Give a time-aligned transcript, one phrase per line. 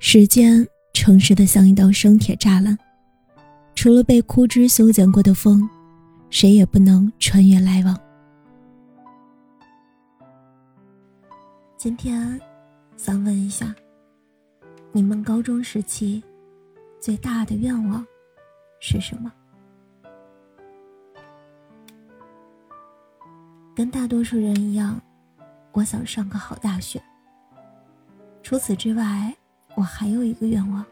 [0.00, 2.78] 时间诚实的像一道生铁栅栏，
[3.74, 5.68] 除了被枯枝修剪过的风，
[6.30, 7.98] 谁也不能穿越来往。
[11.76, 12.40] 今天
[12.96, 13.74] 想问一下，
[14.92, 16.22] 你们高中时期
[17.00, 18.06] 最大的愿望
[18.80, 19.32] 是什么？
[23.74, 25.00] 跟大多数人一样，
[25.72, 27.02] 我想上个好大学。
[28.44, 29.34] 除此之外，
[29.78, 30.84] 我还有一个愿望，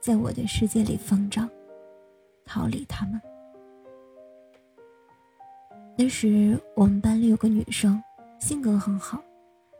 [0.00, 1.48] 在我的世界里疯长，
[2.44, 3.20] 逃离他们。
[5.96, 8.02] 那时我们班里有个女生，
[8.40, 9.22] 性格很好，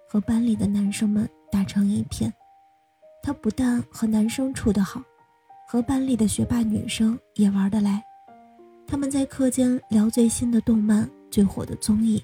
[0.08, 2.32] 和班里的男生们打成一片。
[3.24, 5.02] 她不但和男生处得好，
[5.66, 8.00] 和班里的学霸女生也玩得来。
[8.86, 11.10] 他们在课间聊最新的动漫。
[11.28, 12.22] 最火的综艺，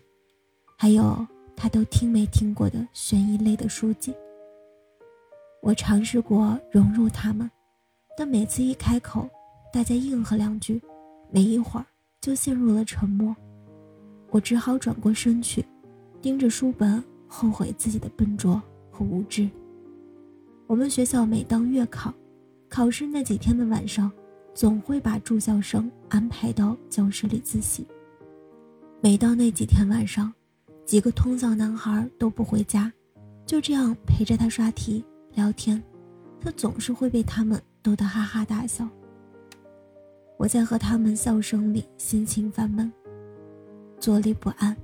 [0.76, 4.14] 还有他都听没听过的悬疑类的书籍。
[5.68, 7.50] 我尝试过融入他们，
[8.16, 9.28] 但每次一开口，
[9.70, 10.80] 大家应和两句，
[11.30, 11.84] 没一会儿
[12.22, 13.36] 就陷入了沉默。
[14.30, 15.62] 我只好转过身去，
[16.22, 19.46] 盯着书本，后悔自己的笨拙和无知。
[20.66, 22.14] 我们学校每当月考，
[22.70, 24.10] 考试那几天的晚上，
[24.54, 27.86] 总会把住校生安排到教室里自习。
[29.02, 30.32] 每到那几天晚上，
[30.86, 32.90] 几个通校男孩都不回家，
[33.44, 35.04] 就这样陪着他刷题
[35.38, 35.80] 聊天，
[36.40, 38.88] 他总是会被他们逗得哈哈大笑。
[40.36, 42.92] 我在和他们笑声里心情烦闷，
[44.00, 44.76] 坐立不安，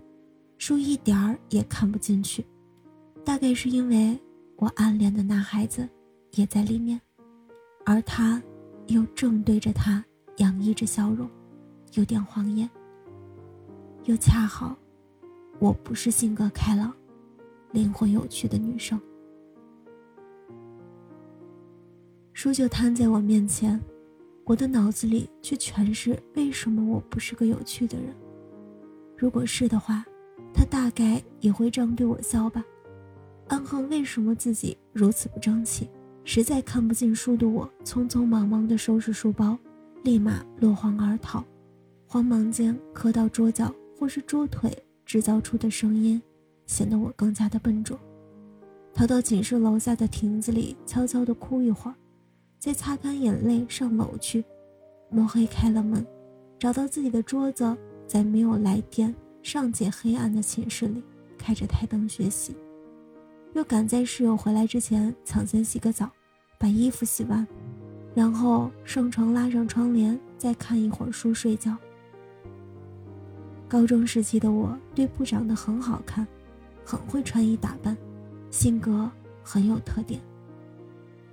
[0.56, 2.46] 书一点儿也看不进去。
[3.24, 4.16] 大概是因为
[4.54, 5.88] 我暗恋的男孩子
[6.34, 7.00] 也在里面，
[7.84, 8.40] 而他
[8.86, 10.04] 又正对着他
[10.36, 11.28] 洋溢着笑容，
[11.94, 12.70] 有点晃眼。
[14.04, 14.76] 又恰好，
[15.58, 16.94] 我不是性格开朗、
[17.72, 19.00] 灵魂有趣的女生。
[22.44, 23.80] 书就摊在我面前，
[24.44, 28.14] 我的脑子里却全是为什么我不是个有趣的人。
[29.16, 30.04] 如果是的话，
[30.52, 32.62] 他大概也会这样对我笑吧。
[33.48, 35.88] 暗恨为什么自己如此不争气，
[36.22, 39.56] 实在看不进书的我，匆匆忙忙地收拾书包，
[40.02, 41.42] 立马落荒而逃，
[42.06, 43.74] 慌忙间磕到桌角。
[43.98, 44.70] 或是桌腿
[45.06, 46.20] 制造出的声音，
[46.66, 47.98] 显得我更加的笨拙。
[48.92, 51.94] 逃到寝室楼下的亭子里，悄悄地哭一会儿，
[52.64, 54.42] 再擦干眼泪上楼去。
[55.10, 56.02] 摸黑开了门，
[56.58, 57.76] 找到自己的桌子，
[58.06, 61.02] 在没有来电、尚且黑暗的寝室里
[61.36, 62.56] 开着台灯学习。
[63.52, 66.10] 又赶在室友回来之前抢先洗个澡，
[66.56, 67.46] 把衣服洗完，
[68.14, 71.76] 然后上床拉上窗帘，再看一会儿书睡觉。
[73.68, 76.26] 高中时期的我，对部长得很好看，
[76.82, 77.94] 很会穿衣打扮，
[78.50, 79.10] 性格
[79.42, 80.18] 很有特点。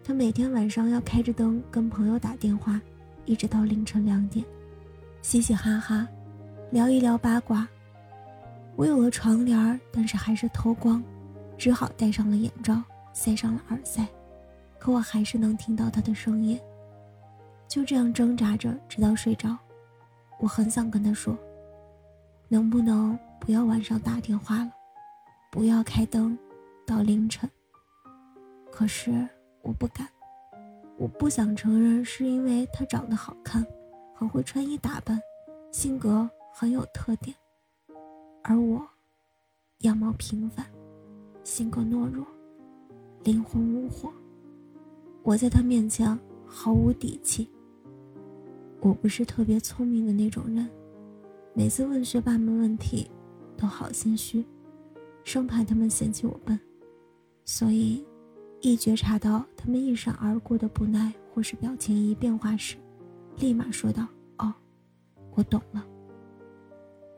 [0.03, 2.81] 他每天晚上要开着灯跟朋友打电话，
[3.25, 4.43] 一直到凌晨两点，
[5.21, 6.07] 嘻嘻哈哈，
[6.71, 7.67] 聊一聊八卦。
[8.75, 11.03] 我有了床帘但是还是偷光，
[11.57, 12.81] 只好戴上了眼罩，
[13.13, 14.07] 塞上了耳塞，
[14.79, 16.59] 可我还是能听到他的声音。
[17.67, 19.57] 就这样挣扎着，直到睡着。
[20.39, 21.37] 我很想跟他说。
[22.49, 24.71] 能不能不要晚上打电话了，
[25.49, 26.37] 不要开灯，
[26.85, 27.49] 到凌晨。
[28.69, 29.25] 可是
[29.61, 30.07] 我不敢，
[30.97, 33.65] 我不想承认，是因为他长得好看，
[34.13, 35.19] 很会穿衣打扮，
[35.71, 37.35] 性格很有特点，
[38.43, 38.87] 而我
[39.79, 40.65] 样貌平凡，
[41.43, 42.25] 性格懦弱，
[43.23, 44.11] 灵魂无火。
[45.23, 47.49] 我在他面前毫无底气。
[48.79, 50.67] 我不是特别聪明的那种人。
[51.53, 53.09] 每次问学霸们问题，
[53.55, 54.43] 都好心虚，
[55.23, 56.59] 生怕他们嫌弃我笨，
[57.45, 58.03] 所以
[58.61, 62.75] 一觉察到他们一闪而过的不耐或是表情一变化时，
[63.37, 64.07] 立马说道
[64.37, 64.53] ：“哦，
[65.33, 65.83] 我懂了。”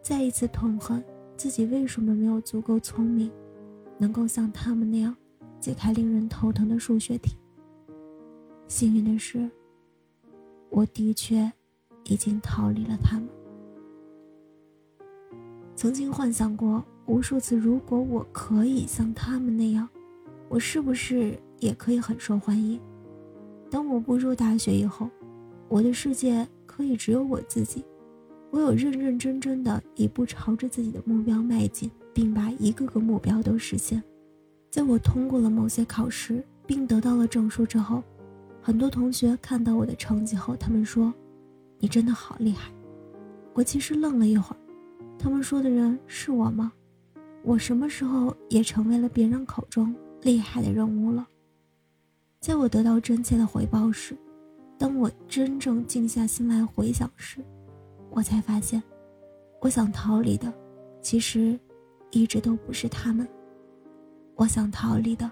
[0.01, 1.03] 再一次痛恨
[1.35, 3.29] 自己为什么没有足够聪明，
[3.97, 5.15] 能够像他们那样
[5.59, 7.35] 解开令人头疼的数学题。
[8.69, 9.49] 幸运的是，
[10.69, 11.51] 我的确
[12.05, 13.27] 已经逃离了他们。
[15.75, 19.89] 曾经幻想过无数次，如果我可以像他们那样，
[20.53, 22.79] 我是不是也可以很受欢迎？
[23.71, 25.09] 等我步入大学以后，
[25.67, 27.83] 我的世界可以只有我自己，
[28.51, 34.03] 我有认认真真的一步朝着自己的目标迈进，并把一个个目标都实现。
[34.69, 38.03] 在我通过了某些考试并得到了证书之后，
[38.61, 41.11] 很多同学看到我的成绩后，他们说
[41.81, 42.71] ：“你真的好厉害。”
[43.55, 44.59] 我其实愣了一会儿。
[45.17, 46.71] 他们说的人是我吗？
[47.41, 51.27] 我什么时候也成为了别人口中厉害的人物了？
[52.39, 54.17] 在我得到真切的回报时，
[54.77, 57.39] 当我真正静下心来回想时，
[58.09, 58.81] 我才发现，
[59.61, 60.51] 我想逃离的，
[61.01, 61.59] 其实，
[62.11, 63.27] 一直都不是他们。
[64.35, 65.29] 我想逃离的，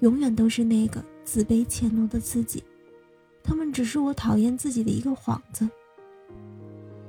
[0.00, 2.62] 永远都是那个自卑怯懦的自己。
[3.42, 5.68] 他们只是我讨厌自己的一个幌子。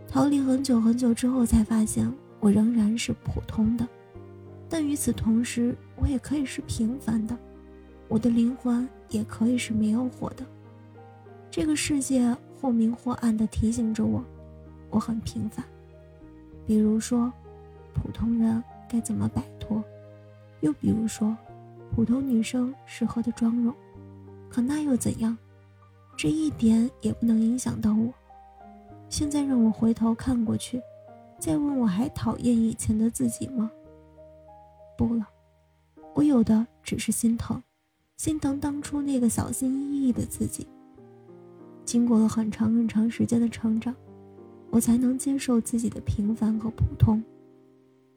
[0.08, 3.88] 逃离很久很久之后，才发现我仍然是普通的，
[4.74, 7.38] 但与此同时，我也可以是平凡的。
[8.08, 10.46] 我的灵魂也可以是没有火的。
[11.50, 14.24] 这个世界或明或暗的提醒着我，
[14.90, 15.66] 我很平凡。
[16.66, 17.30] 比如说，
[17.94, 19.84] 普通人该怎么摆脱？
[20.62, 21.36] 又比如说，
[21.94, 23.76] 普通女生适合的妆容。
[24.50, 25.38] 可那又怎样？
[26.16, 28.14] 这一点也不能影响到我。
[29.10, 30.82] 现在让我回头看过去，
[31.38, 33.70] 再问我还讨厌以前的自己吗？
[34.98, 35.26] 不了，
[36.14, 37.62] 我有的只是心疼。
[38.18, 40.68] 心疼当初那个小心翼翼的自己。
[41.84, 43.96] 经过了很长很长时间的成长，
[44.70, 47.24] 我才能接受自己的平凡和普通。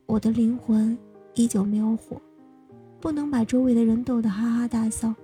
[0.07, 0.97] 我的灵魂
[1.35, 2.21] 依旧没有火，
[3.01, 5.15] 不能把周围的人逗得哈哈大笑。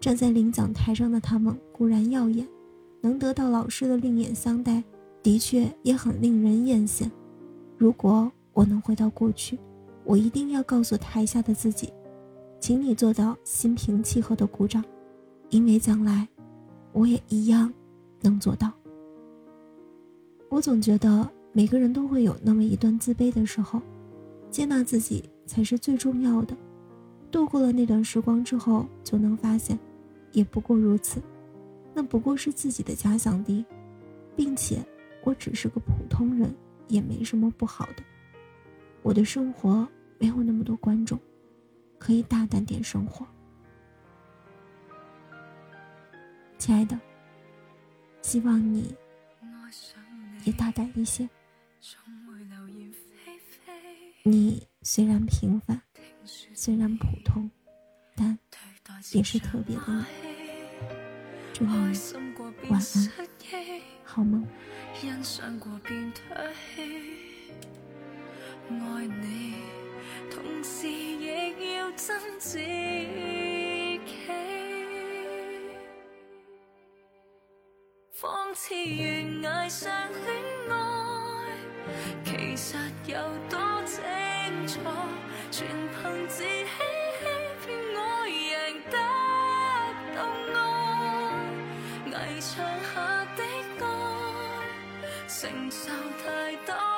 [0.00, 2.48] 站在领奖台上的他们固然耀眼，
[3.02, 4.82] 能得到老师的另眼相待，
[5.22, 7.08] 的确也很令人艳羡。
[7.76, 9.58] 如果我能回到过去，
[10.04, 11.92] 我一定要告诉台下的自己。
[12.60, 14.84] 请你做到心平气和的鼓掌，
[15.50, 16.28] 因为将来，
[16.92, 17.72] 我也一样
[18.20, 18.72] 能做到。
[20.48, 23.82] 我总觉得每个人都会有那么一段自卑的时候，
[24.48, 26.56] 接纳自己才是最重要的。
[27.32, 29.76] 度过了那段时光之后，就能发现，
[30.30, 31.20] 也不过如此，
[31.94, 33.64] 那不过是自己的假想敌，
[34.36, 34.84] 并且
[35.24, 36.54] 我只是个普通人，
[36.86, 38.04] 也没什么不好的。
[39.02, 39.86] 我的生活
[40.18, 41.20] 没有那么多观众。
[41.98, 43.24] 可以大胆点生活，
[46.58, 46.98] 亲爱的，
[48.22, 48.92] 希望你
[50.44, 51.30] 也大胆一些。
[54.24, 55.80] 你虽然平凡，
[56.54, 57.48] 虽然普通，
[58.16, 58.36] 但
[59.12, 60.04] 也是特别的你。
[61.52, 61.72] 祝你
[62.68, 62.82] 晚安，
[64.02, 64.44] 好梦。
[70.30, 74.00] 同时亦要真自己，
[78.12, 79.92] 仿似悬崖上
[80.24, 80.74] 恋爱，
[82.24, 82.76] 其实
[83.06, 83.16] 有
[83.50, 84.00] 多精
[84.66, 84.80] 彩，
[85.50, 86.46] 全凭自欺
[87.18, 87.24] 欺
[87.64, 87.98] 骗我
[88.28, 88.96] 赢得
[90.14, 90.18] 到
[90.54, 90.56] 爱，
[92.06, 92.50] 危墙
[92.94, 92.94] 下
[93.36, 93.40] 的
[93.80, 93.86] 爱，
[95.28, 95.90] 承受
[96.24, 96.26] 太
[96.64, 96.91] 多。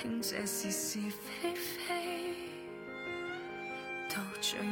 [0.00, 2.32] 听这是是非非，
[4.08, 4.62] 到最尾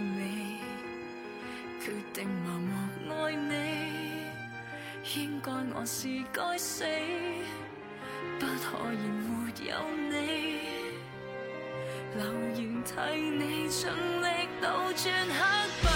[1.84, 3.52] 决定盲目爱你，
[5.20, 6.84] 应该我是该死，
[8.38, 9.28] 不可以没
[9.68, 9.74] 有
[10.10, 10.14] 你，
[12.14, 12.22] 留
[12.54, 14.24] 言替你尽力
[14.62, 15.38] 倒转黑
[15.82, 15.95] 白。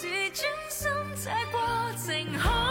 [0.00, 0.90] 是真心，
[1.22, 1.60] 这过
[2.06, 2.69] 程好。